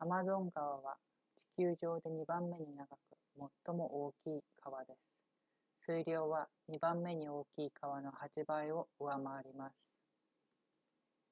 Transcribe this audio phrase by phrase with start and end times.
[0.00, 0.98] アマゾン川は
[1.34, 2.98] 地球上で2番目に長く
[3.64, 4.92] 最も大きい川で
[5.80, 9.96] す水量は2番目に大きい川の8倍を上回ります